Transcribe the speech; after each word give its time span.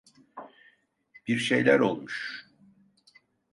Bir 1.27 1.37
şeyler 1.37 1.79
olmuş. 1.79 2.47